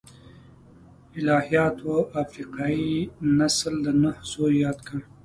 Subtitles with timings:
[1.17, 2.93] الهیاتو افریقايي
[3.37, 4.99] نسل د نوح زوی یاد کړ.